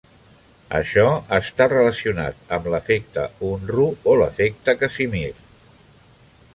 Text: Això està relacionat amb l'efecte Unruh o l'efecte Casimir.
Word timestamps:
Això 0.77 1.03
està 1.37 1.67
relacionat 1.73 2.55
amb 2.59 2.71
l'efecte 2.75 3.27
Unruh 3.51 4.11
o 4.15 4.19
l'efecte 4.23 4.77
Casimir. 4.83 5.33